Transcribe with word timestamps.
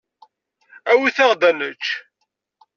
Awit-aɣ-d 0.91 1.41
ad 1.49 1.53
nečč. 1.59 1.85